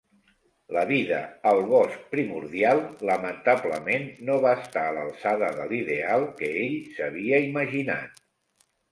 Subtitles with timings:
[0.75, 1.17] La vida
[1.49, 8.25] al bosc primordial lamentablement no va estar a l'alçada de l'ideal que ell s'havia imaginat.